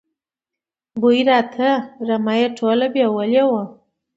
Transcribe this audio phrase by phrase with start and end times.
[1.01, 1.69] بوی راته،
[2.07, 3.63] رمه یې ټوله بېولې وه.